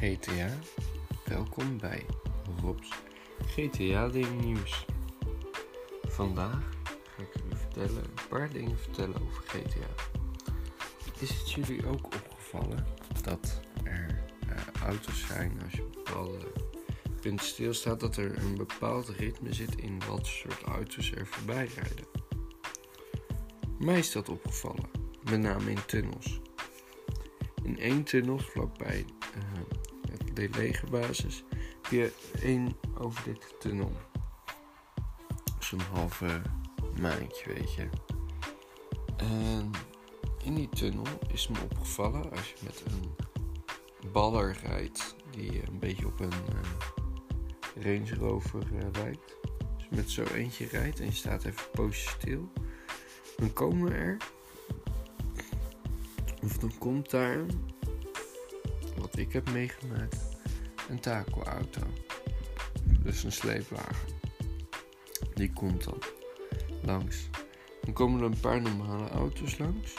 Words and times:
GTA? 0.00 0.50
Welkom 1.24 1.78
bij 1.78 2.06
Rob's 2.60 2.88
GTA 3.46 4.08
Ding 4.08 4.40
Nieuws. 4.40 4.86
Vandaag 6.02 6.62
ga 7.04 7.22
ik 7.22 7.28
jullie 7.34 7.56
vertellen, 7.56 8.04
een 8.04 8.28
paar 8.28 8.50
dingen 8.50 8.78
vertellen 8.78 9.22
over 9.22 9.42
GTA. 9.42 9.88
Is 11.18 11.28
het 11.28 11.52
jullie 11.52 11.86
ook 11.86 12.04
opgevallen 12.04 12.86
dat 13.22 13.60
er 13.84 14.24
uh, 14.48 14.82
auto's 14.82 15.26
zijn 15.26 15.60
als 15.64 15.72
je 15.72 15.90
bepaalde 15.94 16.52
punten 17.20 17.46
stilstaat, 17.46 18.00
dat 18.00 18.16
er 18.16 18.38
een 18.38 18.56
bepaald 18.56 19.08
ritme 19.08 19.52
zit 19.52 19.76
in 19.76 20.02
wat 20.08 20.26
soort 20.26 20.62
auto's 20.62 21.12
er 21.12 21.26
voorbij 21.26 21.68
rijden? 21.74 22.06
Mij 23.78 23.98
is 23.98 24.12
dat 24.12 24.28
opgevallen, 24.28 24.90
met 25.30 25.40
name 25.40 25.70
in 25.70 25.84
tunnels. 25.86 26.40
In 27.62 27.78
één 27.78 28.02
tunnel 28.04 28.38
vlakbij 28.38 29.04
de 30.34 30.48
legerbasis 30.56 31.44
je 31.90 32.12
één 32.42 32.76
over 32.98 33.24
dit 33.24 33.54
tunnel. 33.58 33.92
Zo'n 35.58 35.80
halve 35.80 36.42
maandje, 37.00 37.54
weet 37.54 37.74
je. 37.74 37.88
En 39.16 39.70
in 40.44 40.54
die 40.54 40.68
tunnel 40.68 41.06
is 41.32 41.48
me 41.48 41.56
opgevallen 41.62 42.30
als 42.30 42.50
je 42.50 42.56
met 42.64 42.82
een 42.86 43.14
baller 44.12 44.56
rijdt, 44.62 45.16
die 45.30 45.66
een 45.66 45.78
beetje 45.78 46.06
op 46.06 46.20
een 46.20 46.32
uh, 46.54 47.84
Range 47.84 48.14
Rover 48.14 48.62
uh, 48.72 48.80
lijkt. 48.92 49.36
Dus 49.76 49.88
met 49.88 50.10
zo 50.10 50.22
eentje 50.22 50.66
rijdt 50.66 51.00
en 51.00 51.06
je 51.06 51.12
staat 51.12 51.44
even 51.44 51.70
poosje 51.72 52.08
stil, 52.08 52.52
dan 53.36 53.52
komen 53.52 53.92
er 53.92 54.16
of 56.44 56.58
dan 56.58 56.72
komt 56.78 57.10
daar, 57.10 57.44
ik 59.16 59.32
heb 59.32 59.50
meegemaakt, 59.50 60.16
een 60.88 61.00
takelauto. 61.00 61.80
Dus 63.02 63.24
een 63.24 63.32
sleepwagen. 63.32 64.08
Die 65.34 65.52
komt 65.52 65.84
dan 65.84 66.02
langs. 66.82 67.28
Dan 67.82 67.94
komen 67.94 68.20
er 68.20 68.26
een 68.26 68.40
paar 68.40 68.62
normale 68.62 69.08
auto's 69.08 69.58
langs. 69.58 69.94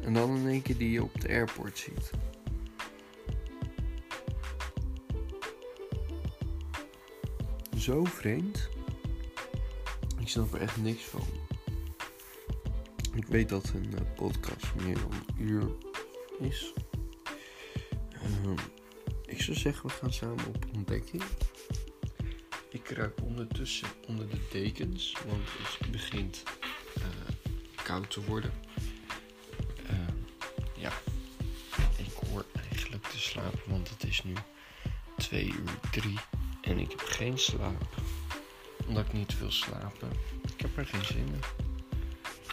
En 0.00 0.12
dan 0.12 0.36
in 0.36 0.48
één 0.48 0.62
keer 0.62 0.76
die 0.76 0.90
je 0.90 1.02
op 1.02 1.20
de 1.20 1.28
airport 1.28 1.78
ziet. 1.78 2.10
Zo 7.76 8.04
vreemd. 8.04 8.68
Ik 10.20 10.28
snap 10.28 10.54
er 10.54 10.60
echt 10.60 10.76
niks 10.76 11.02
van. 11.02 11.26
Ik 13.14 13.26
weet 13.26 13.48
dat 13.48 13.72
een 13.74 13.90
uh, 13.94 14.14
podcast 14.16 14.74
meer 14.84 14.94
dan 14.94 15.12
een 15.12 15.44
uur 15.46 15.70
is. 16.38 16.72
Uh, 18.26 18.52
ik 19.26 19.42
zou 19.42 19.56
zeggen, 19.56 19.88
we 19.88 19.94
gaan 19.94 20.12
samen 20.12 20.46
op 20.46 20.66
ontdekking. 20.74 21.22
Ik 22.70 22.82
kruip 22.82 23.22
ondertussen 23.22 23.88
onder 24.06 24.28
de 24.28 24.38
dekens, 24.50 25.16
want 25.26 25.48
het 25.78 25.90
begint 25.90 26.42
uh, 26.98 27.04
koud 27.84 28.10
te 28.10 28.24
worden. 28.24 28.52
Ehm, 29.86 30.16
ja, 30.76 30.92
ik 31.96 32.28
hoor 32.28 32.44
eigenlijk 32.70 33.04
te 33.04 33.20
slapen, 33.20 33.60
want 33.66 33.88
het 33.90 34.04
is 34.04 34.22
nu 34.22 34.34
2 35.16 35.44
uur 35.44 35.78
3 35.90 36.18
en 36.60 36.78
ik 36.78 36.90
heb 36.90 37.00
geen 37.00 37.38
slaap. 37.38 37.96
Omdat 38.86 39.06
ik 39.06 39.12
niet 39.12 39.38
wil 39.38 39.50
slapen. 39.50 40.10
Ik 40.54 40.60
heb 40.60 40.76
er 40.76 40.86
geen 40.86 41.04
zin 41.04 41.26
in. 41.26 41.40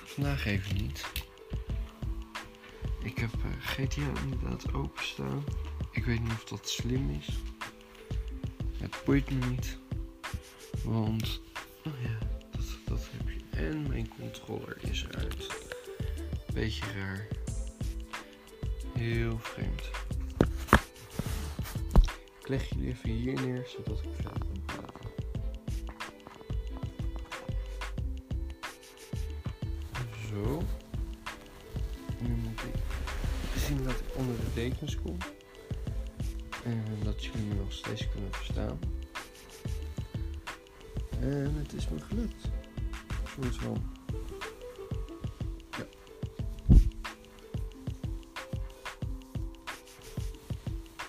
Vandaag 0.05 0.45
even 0.45 0.75
niet. 0.75 1.05
Ik 3.19 3.29
heb 3.31 3.43
uh, 3.43 3.51
GTA 3.59 4.21
inderdaad 4.23 4.73
openstaan. 4.73 5.43
Ik 5.91 6.05
weet 6.05 6.21
niet 6.21 6.31
of 6.31 6.43
dat 6.43 6.69
slim 6.69 7.09
is. 7.09 7.39
Het 8.77 9.01
boeit 9.05 9.31
me 9.31 9.45
niet. 9.45 9.77
Want, 10.83 11.41
oh 11.85 11.93
ja, 12.01 12.17
dat, 12.51 12.65
dat 12.85 13.09
heb 13.11 13.29
je. 13.29 13.57
En 13.57 13.87
mijn 13.87 14.09
controller 14.19 14.77
is 14.81 15.03
eruit. 15.03 15.47
Beetje 16.53 16.85
raar. 16.95 17.27
Heel 18.93 19.39
vreemd. 19.39 19.89
Ik 22.39 22.47
leg 22.47 22.69
jullie 22.69 22.87
even 22.87 23.09
hier 23.09 23.41
neer, 23.41 23.67
zodat 23.67 24.01
ik 24.03 24.09
verder 24.15 24.39
kan. 24.39 24.83
Zo. 30.29 30.63
Kom. 35.01 35.17
En 36.65 36.83
dat 37.03 37.23
jullie 37.23 37.47
me 37.47 37.53
nog 37.53 37.71
steeds 37.71 38.09
kunnen 38.09 38.33
verstaan. 38.33 38.79
En 41.19 41.55
het 41.55 41.73
is 41.73 41.89
me 41.89 41.99
gelukt. 41.99 42.49
Soort. 43.39 43.79
Ja. 45.77 45.85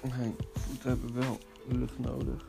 Mijn 0.08 0.37
voeten 0.52 0.88
hebben 0.88 1.14
wel 1.14 1.38
lucht 1.66 1.98
nodig. 1.98 2.48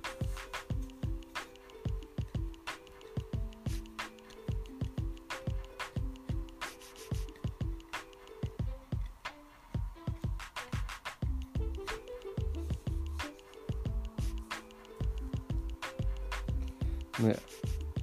Ja, 17.17 17.35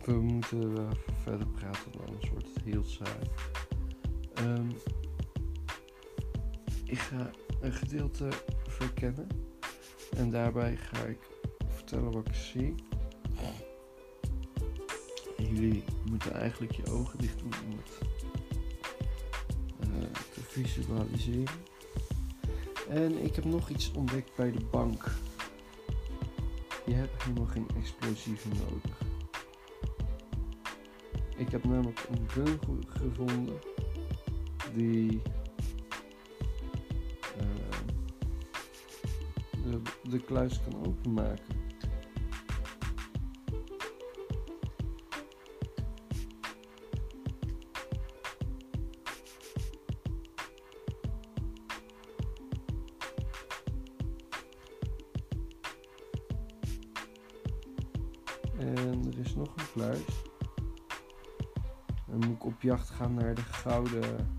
we 0.05 0.13
moeten 0.13 0.89
verder 1.23 1.47
praten, 1.47 1.93
anders 2.07 2.31
wordt 2.31 2.47
het 2.55 2.65
heel 2.65 2.85
saai. 2.85 3.31
Um, 4.41 4.77
ik 6.85 6.99
ga 6.99 7.31
een 7.61 7.73
gedeelte 7.73 8.29
verkennen 8.69 9.27
en 10.17 10.31
daarbij 10.31 10.77
ga 10.77 11.05
ik 11.05 11.19
vertellen 11.67 12.13
wat 12.13 12.29
ik 12.29 12.35
zie. 12.35 12.75
Jullie 15.37 15.85
moeten 16.11 16.33
eigenlijk 16.33 16.73
je 16.73 16.87
ogen 16.87 17.19
dicht 17.19 17.39
doen 17.39 17.53
om 17.65 17.79
het 17.79 18.07
uh, 19.81 20.11
te 20.35 20.41
visualiseren. 20.41 21.55
En 22.89 23.25
ik 23.25 23.35
heb 23.35 23.45
nog 23.45 23.69
iets 23.69 23.93
ontdekt 23.93 24.37
bij 24.37 24.53
de 24.53 24.65
bank. 24.71 25.05
Je 26.89 26.95
hebt 26.95 27.23
helemaal 27.23 27.47
geen 27.47 27.67
explosieven 27.77 28.51
nodig. 28.51 29.01
Ik 31.37 31.51
heb 31.51 31.65
namelijk 31.65 32.07
een 32.11 32.29
gun 32.29 32.59
gevonden 32.89 33.59
die 34.75 35.23
uh, 37.41 37.79
de, 39.65 39.83
de 40.03 40.19
kluis 40.19 40.61
kan 40.63 40.87
openmaken. 40.87 41.58
Gaan 62.99 63.15
naar 63.15 63.35
de 63.35 63.43
gouden. 63.43 64.37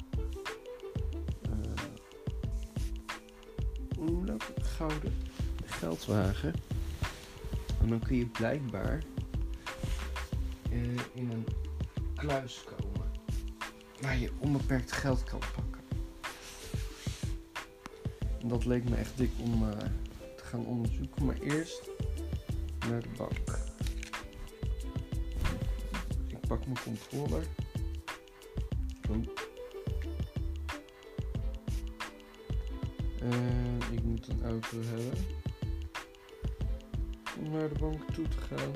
Dat? 4.25 4.51
Gouden 4.61 5.13
geldwagen. 5.65 6.53
En 7.81 7.89
dan 7.89 7.99
kun 7.99 8.15
je 8.15 8.25
blijkbaar 8.25 9.03
uh, 10.71 10.99
in 11.13 11.31
een 11.31 11.45
kluis 12.15 12.63
komen. 12.63 13.11
Waar 14.01 14.17
je 14.17 14.31
onbeperkt 14.39 14.91
geld 14.91 15.23
kan 15.23 15.39
pakken. 15.39 15.81
En 18.41 18.47
dat 18.47 18.65
leek 18.65 18.89
me 18.89 18.95
echt 18.95 19.17
dik 19.17 19.31
om 19.41 19.63
uh, 19.63 19.69
te 20.37 20.43
gaan 20.43 20.65
onderzoeken. 20.65 21.25
Maar 21.25 21.37
eerst 21.39 21.89
naar 22.89 23.01
de 23.01 23.09
bank. 23.17 23.59
Ik 26.27 26.47
pak 26.47 26.65
mijn 26.65 26.79
controller. 26.83 27.43
En 29.09 29.25
ik 33.91 34.03
moet 34.03 34.27
een 34.27 34.43
auto 34.43 34.77
hebben. 34.81 35.13
Om 37.39 37.51
naar 37.51 37.69
de 37.69 37.79
bank 37.79 38.11
toe 38.13 38.27
te 38.27 38.37
gaan. 38.37 38.73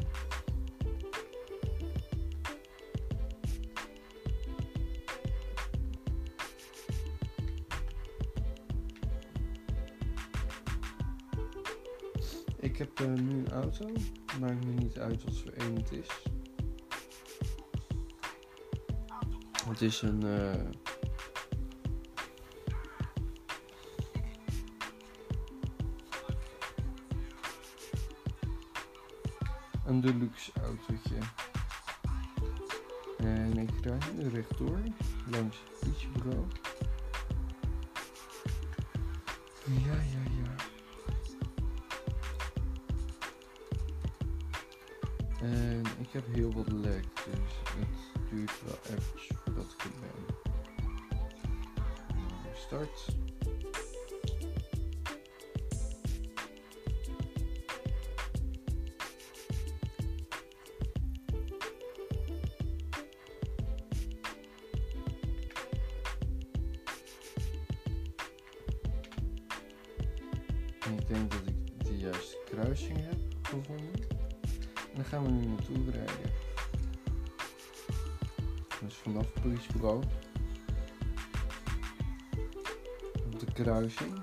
Ik 12.59 12.77
heb 12.77 12.99
uh, 12.99 13.07
nu 13.07 13.37
een 13.37 13.51
auto. 13.51 13.91
Maakt 14.39 14.65
me 14.65 14.73
niet 14.73 14.97
uit 14.97 15.23
wat 15.23 15.37
voor 15.37 15.51
een 15.55 15.75
het 15.75 15.91
is. 15.91 16.07
Het 19.73 19.81
is 19.81 20.01
een. 20.01 20.25
Uh, 20.25 20.53
een 29.85 30.01
deluxe 30.01 30.51
autootje. 30.61 31.17
En 33.17 33.57
ik 33.57 33.69
nu 34.17 34.29
rechtdoor 34.29 34.79
langs 35.31 35.57
het 35.57 35.79
politiebureau. 35.79 36.45
Ja, 39.65 39.93
ja, 39.93 40.23
ja. 40.43 40.55
En 45.41 45.83
ik 45.99 46.09
heb 46.11 46.33
heel 46.33 46.53
wat 46.53 46.71
lek, 46.71 47.05
dus 47.15 47.81
het 48.13 48.29
duurt 48.29 48.63
wel 48.63 48.97
even 48.97 49.42
Start. 52.55 53.07
Ik 70.85 71.07
denk 71.07 71.31
dat 71.31 71.41
ik 71.45 71.85
de 71.85 71.97
juiste 71.97 72.37
kruising 72.45 72.97
heb 73.01 73.17
gevonden. 73.41 74.07
En 74.73 74.95
dan 74.95 75.05
gaan 75.05 75.23
we 75.23 75.29
nu 75.29 75.45
naartoe 75.45 75.91
rijden. 75.91 76.52
Dus 78.83 78.95
vanaf 78.95 79.33
politiebureau. 79.41 80.03
Op 83.25 83.39
de 83.39 83.53
kruising. 83.53 84.21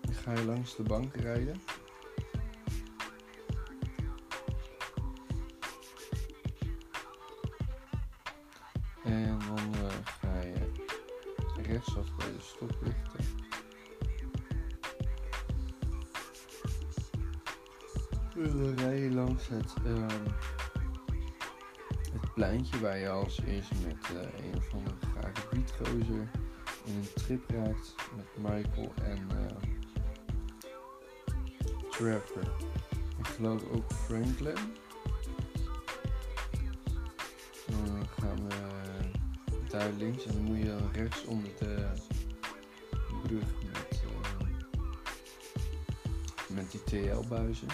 Dan 0.00 0.14
ga 0.14 0.32
je 0.32 0.44
langs 0.44 0.76
de 0.76 0.82
bank 0.82 1.14
rijden. 1.16 1.60
En 9.04 9.38
dan 9.38 9.74
uh, 9.74 9.90
ga 10.04 10.40
je 10.40 10.72
rechtsaf 11.62 12.16
bij 12.16 12.32
de 12.32 12.40
stoplichten. 12.40 13.11
En 18.42 18.58
dan 18.58 18.74
rij 18.76 18.98
je 18.98 19.10
langs 19.10 19.48
het, 19.48 19.74
uh, 19.86 20.06
het 22.12 22.34
pleintje 22.34 22.80
waar 22.80 22.98
je 22.98 23.08
als 23.08 23.40
eerste 23.46 23.74
met 23.86 23.96
uh, 24.12 24.20
een 24.20 24.56
of 24.56 24.72
andere 24.74 24.96
grage 25.14 25.48
bietgozer 25.50 26.30
in 26.84 26.94
een 26.94 27.08
trip 27.14 27.50
raakt 27.50 27.94
met 28.16 28.26
Michael 28.36 28.92
en 29.02 29.28
Trevor. 31.90 32.42
Ik 33.18 33.26
geloof 33.26 33.62
ook 33.70 33.92
Franklin. 33.92 34.56
Dan 37.66 38.06
gaan 38.20 38.48
we 38.48 38.54
daar 39.68 39.90
links 39.98 40.26
en 40.26 40.32
dan 40.32 40.42
moet 40.42 40.58
je 40.58 40.78
rechts 40.92 41.24
onder 41.24 41.50
de 41.58 41.86
brug 43.22 43.44
met 46.48 46.70
die 46.70 46.84
TL-buizen. 46.84 47.68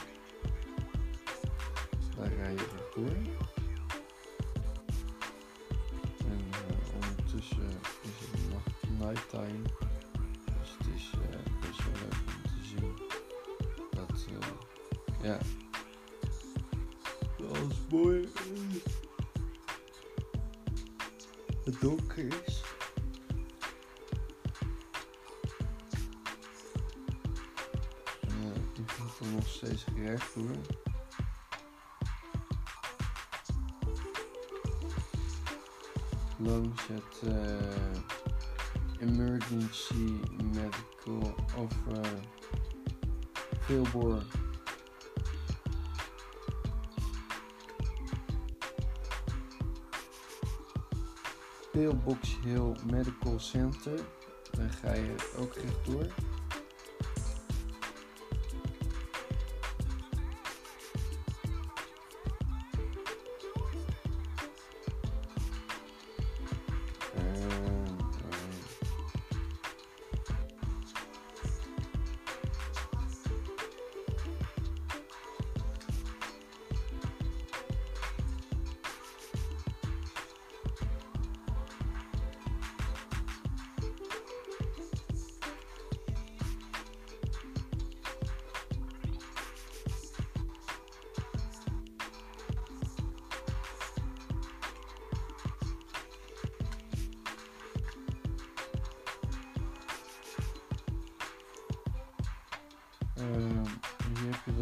Daar 2.18 2.32
rij 2.32 2.52
je 2.52 2.66
rechtdoor. 2.76 3.16
En 6.18 6.40
uh, 6.50 6.94
ondertussen 6.94 7.68
is 8.02 8.10
het 8.30 8.52
nacht, 8.52 8.98
nighttime. 8.98 9.62
Dus 10.60 10.76
het 10.78 10.86
is 10.94 11.10
best 11.60 11.84
wel 11.84 11.92
leuk 11.92 12.18
om 12.26 12.42
te 12.42 12.66
zien 12.66 12.94
dat, 13.90 14.26
ja, 15.22 15.38
als 17.48 17.74
mooi 17.90 18.28
het 21.64 21.80
donker 21.80 22.26
is. 22.44 22.62
Ik 28.74 28.98
moet 28.98 29.18
er 29.20 29.26
nog 29.34 29.48
steeds 29.48 29.84
recht 29.96 30.34
door. 30.34 30.87
Langs 36.38 36.86
het 36.86 37.22
uh, 37.24 39.08
emergency 39.08 40.20
medical 40.52 41.34
of 41.56 41.72
uh. 41.92 42.02
Pillbox 51.72 52.36
Hill 52.44 52.74
Medical 52.90 53.38
Center. 53.38 54.00
Dan 54.50 54.70
ga 54.70 54.92
je 54.92 55.14
ook 55.38 55.54
rechtdoor. 55.54 56.27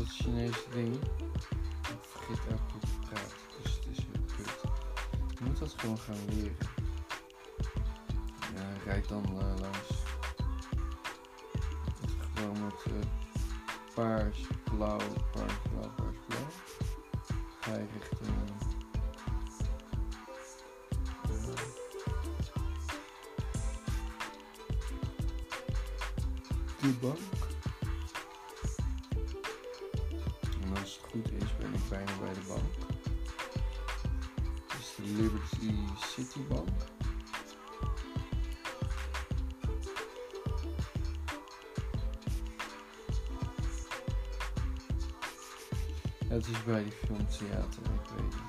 Dat 0.06 0.14
Chinese 0.14 0.60
ding. 0.72 0.94
Ik 0.94 1.98
vergeet 2.00 2.38
elke 2.50 2.62
keer 2.70 2.80
te 2.80 3.08
praten, 3.08 3.36
dus 3.62 3.74
het 3.74 3.86
is 3.90 3.96
heel 3.96 4.24
kut. 4.36 4.60
Je 5.38 5.44
moet 5.44 5.58
dat 5.58 5.74
gewoon 5.76 5.98
gaan 5.98 6.16
leren. 6.28 6.56
Ja, 8.54 8.64
rijd 8.84 9.08
dan 9.08 9.24
uh, 9.24 9.60
langs. 9.60 9.88
Gewoon 12.34 12.64
met 12.64 12.84
uh, 12.88 12.94
paars, 13.94 14.38
blauw, 14.64 14.98
paars, 15.32 15.54
blauw, 15.70 15.90
paars, 15.96 16.16
blauw. 16.26 16.46
Ga 17.60 17.72
je 17.72 17.86
richting. 17.98 18.34
de 26.80 26.92
bank. 27.00 27.45
Bijna 31.88 32.12
bij 32.20 32.34
de 32.34 32.40
bank. 32.48 32.74
Het 34.66 34.80
is 34.80 34.94
de 34.96 35.22
Liberty 35.22 35.72
City 35.96 36.40
Bank. 36.48 36.68
Het 46.28 46.46
is 46.46 46.64
bij 46.64 46.82
die 46.82 46.92
filmtheater, 46.92 47.82
ik 47.82 48.10
weet 48.16 48.34
het 48.34 48.45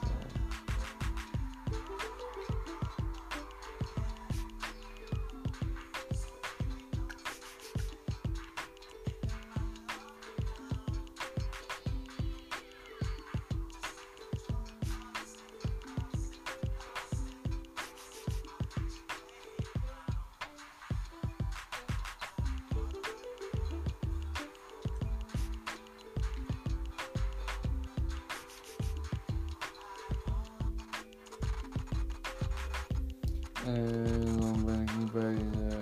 dan 34.39 34.65
ben 34.65 34.81
ik 34.81 34.97
nu 34.97 35.11
bij 35.11 35.33
uh, 35.33 35.77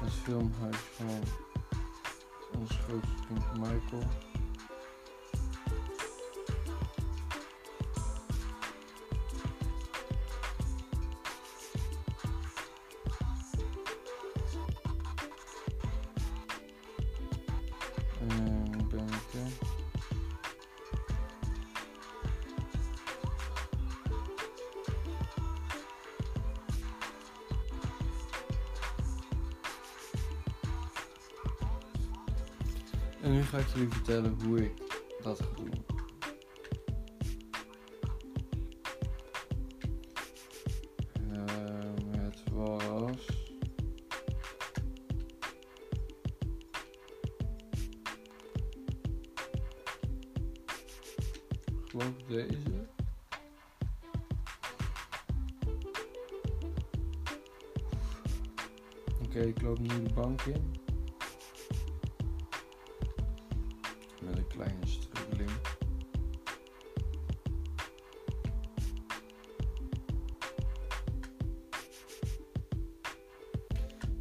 het 0.00 0.12
filmhuis 0.12 0.76
van 0.76 1.22
ons 2.58 2.70
grootste 2.70 3.14
vriend 3.26 3.52
Michael. 3.52 4.02
En 33.22 33.32
nu 33.32 33.42
ga 33.42 33.58
ik 33.58 33.66
jullie 33.66 33.88
vertellen 33.88 34.36
hoe 34.44 34.64
ik 34.64 34.72
dat 35.22 35.40
ga 35.40 35.48
doen. 35.56 35.84
Ehm, 41.32 42.20
het 42.20 42.42
was. 42.52 43.26
Ik 51.92 52.28
deze. 52.28 52.86
Oké, 59.22 59.40
ik 59.40 59.62
loop 59.62 59.78
nu 59.78 59.86
de 59.86 60.12
bank 60.14 60.42
in. 60.42 60.87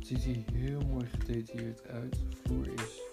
Ziet 0.07 0.23
hier 0.23 0.43
heel 0.53 0.81
mooi 0.91 1.05
gedetailleerd 1.05 1.87
uit. 1.87 2.11
De 2.11 2.37
vloer 2.43 2.67
is 2.67 3.06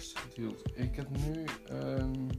raarste 0.00 0.18
gedeelte. 0.18 0.70
Ik 0.74 0.96
heb 0.96 1.08
nu 1.10 1.44
een. 1.66 2.30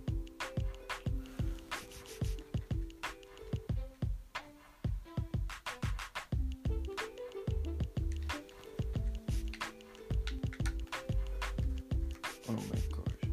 Oh 12.47 12.55
my 12.55 12.81
gosh. 12.91 13.29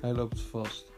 Hij 0.00 0.12
loopt 0.12 0.40
vast. 0.40 0.97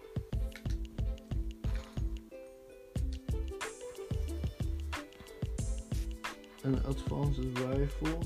Een 6.62 6.84
advanced 6.84 7.58
rifle. 7.58 8.18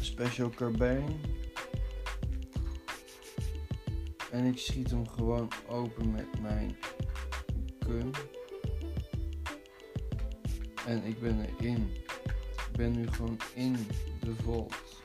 Special 0.00 0.50
carbine. 0.50 1.16
En 4.30 4.44
ik 4.44 4.58
schiet 4.58 4.90
hem 4.90 5.08
gewoon 5.08 5.48
open 5.68 6.10
met 6.10 6.40
mijn 6.40 6.76
gun. 7.78 8.12
En 10.86 11.04
ik 11.04 11.20
ben 11.20 11.40
erin. 11.40 11.90
Ik 12.70 12.76
ben 12.76 12.92
nu 12.92 13.06
gewoon 13.06 13.38
in 13.54 13.76
de 14.20 14.34
vault. 14.42 15.02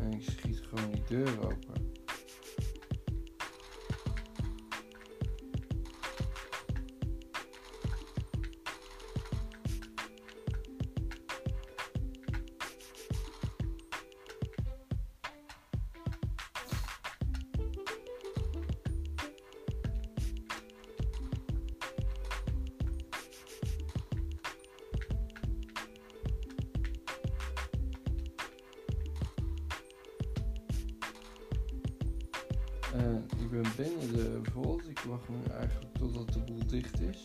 En 0.00 0.12
ik 0.12 0.22
schiet 0.22 0.59
gewoon 0.70 0.90
die 0.90 1.02
deur 1.08 1.40
open. 1.40 1.79
En 32.92 33.26
ik 33.38 33.50
ben 33.50 33.64
binnen 33.76 34.12
de 34.12 34.40
vault. 34.52 34.88
Ik 34.88 34.98
wacht 34.98 35.28
nu 35.28 35.36
eigenlijk 35.58 35.94
totdat 35.98 36.32
de 36.32 36.40
boel 36.40 36.66
dicht 36.66 37.00
is. 37.00 37.24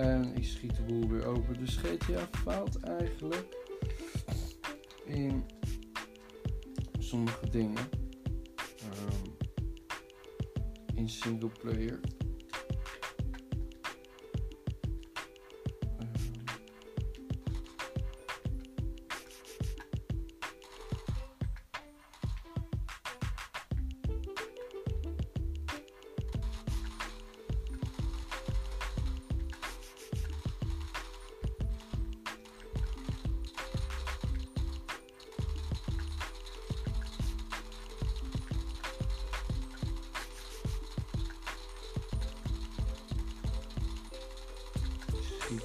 En 0.00 0.34
ik 0.36 0.44
schiet 0.44 0.76
de 0.76 0.82
boel 0.82 1.08
weer 1.08 1.26
open. 1.26 1.58
Dus 1.58 1.76
GTA 1.76 2.28
faalt 2.32 2.80
eigenlijk 2.80 3.56
in 5.04 5.44
sommige 6.98 7.50
dingen. 7.50 7.88
Ehm, 8.78 9.30
in 10.94 11.08
single 11.08 11.50
player. 11.62 12.00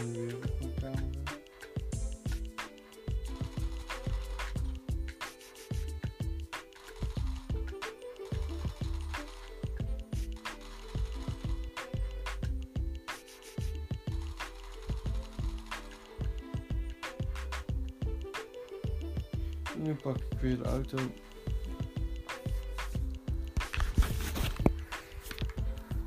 Een 0.00 0.74
camera. 0.80 1.22
En 19.74 19.82
nu 19.82 19.94
pak 19.94 20.16
ik 20.16 20.40
weer 20.40 20.56
de 20.56 20.64
auto. 20.64 20.98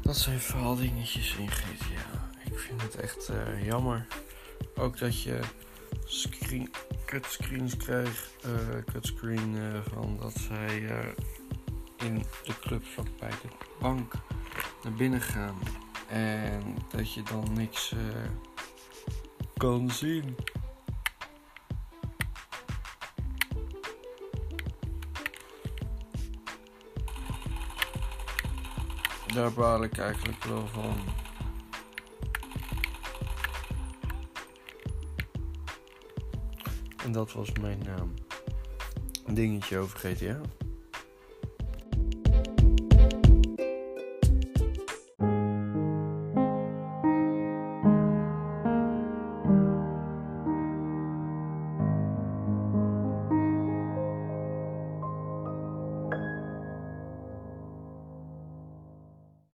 Dat 0.01 0.17
zijn 0.17 0.39
vooral 0.39 0.75
dingetjes 0.75 1.35
in 1.35 1.49
GTA. 1.49 2.16
Vind 2.67 2.81
het 2.81 2.95
echt 2.95 3.29
eh, 3.29 3.65
jammer. 3.65 4.07
Ook 4.75 4.97
dat 4.97 5.21
je 5.21 5.39
screen, 6.05 6.71
cutscreens 7.05 7.77
krijgt. 7.77 8.35
eh 8.43 8.83
cutscreen 8.91 9.55
eh, 9.55 9.79
van 9.93 10.17
dat 10.21 10.33
zij 10.33 10.81
in 11.97 12.23
de 12.43 12.59
clubvak 12.59 13.07
bij 13.19 13.29
de 13.29 13.47
bank 13.79 14.13
naar 14.83 14.93
binnen 14.93 15.21
gaan. 15.21 15.55
En 16.07 16.75
dat 16.89 17.13
je 17.13 17.23
dan 17.23 17.53
niks 17.53 17.93
kan 19.57 19.91
zien. 19.91 20.35
Daar 29.33 29.53
baal 29.53 29.83
ik 29.83 29.97
eigenlijk 29.97 30.43
wel 30.43 30.67
van. 30.67 31.26
En 37.07 37.13
dat 37.13 37.31
was 37.33 37.51
mijn 37.61 37.79
naam. 37.85 38.13
dingetje 39.33 39.77
over 39.77 39.99
GTA. 39.99 40.41